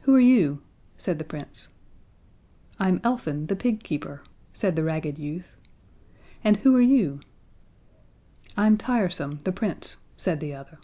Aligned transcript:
"Who 0.00 0.16
are 0.16 0.20
you?" 0.20 0.62
said 0.96 1.20
the 1.20 1.24
Prince. 1.24 1.68
"I'm 2.80 3.00
Elfin, 3.04 3.46
the 3.46 3.54
pig 3.54 3.84
keeper," 3.84 4.24
said 4.52 4.74
the 4.74 4.82
ragged 4.82 5.16
youth. 5.16 5.54
"And 6.42 6.56
who 6.56 6.74
are 6.74 6.80
you?" 6.80 7.20
"I'm 8.56 8.76
Tiresome, 8.76 9.38
the 9.44 9.52
Prince," 9.52 9.98
said 10.16 10.40
the 10.40 10.54
other. 10.56 10.80